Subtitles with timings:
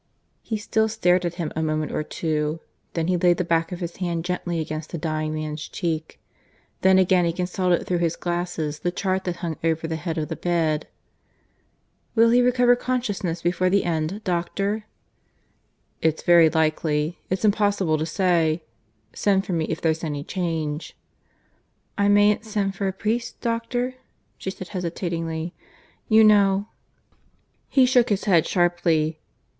[0.41, 2.59] He still stared at him a moment or two;
[2.93, 6.19] then he laid the back of his hand gently against the dying man's cheek,
[6.81, 10.29] then again he consulted through his glasses the chart that hung over the head of
[10.29, 10.87] the bed.
[12.15, 14.85] "Will he recover consciousness before the end, doctor?"
[16.01, 18.63] "It's very likely; it's impossible to say.
[19.13, 20.97] Send for me if there's any change."
[21.95, 23.93] "I mayn't send for a priest, doctor?"
[24.39, 25.53] she said hesitatingly.
[26.07, 26.69] "You know"
[27.69, 29.19] He shook his head sharply.